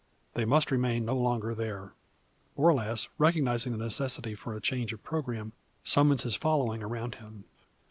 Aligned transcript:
They 0.33 0.45
must 0.45 0.71
remain 0.71 1.05
no 1.05 1.15
longer 1.15 1.53
there. 1.53 1.93
Borlasse 2.57 3.07
recognising 3.19 3.73
the 3.73 3.77
necessity 3.77 4.33
for 4.33 4.55
a 4.55 4.59
change 4.59 4.91
of 4.93 5.03
programme, 5.03 5.51
summons 5.83 6.23
his 6.23 6.35
following 6.35 6.81
around 6.81 7.13
him. 7.21 7.43